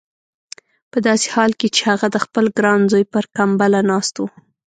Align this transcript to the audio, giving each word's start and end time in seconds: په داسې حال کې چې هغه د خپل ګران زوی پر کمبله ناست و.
په 0.91 0.97
داسې 1.07 1.27
حال 1.33 1.51
کې 1.59 1.67
چې 1.75 1.81
هغه 1.89 2.07
د 2.11 2.17
خپل 2.25 2.45
ګران 2.57 2.81
زوی 2.91 3.05
پر 3.13 3.23
کمبله 3.35 3.79
ناست 3.91 4.15
و. 4.19 4.23